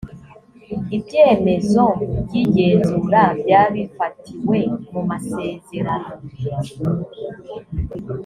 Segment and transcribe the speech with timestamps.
[0.95, 1.83] ibyemezo
[2.25, 4.57] by igenzura byabifatiwe
[4.91, 6.15] mu masezerano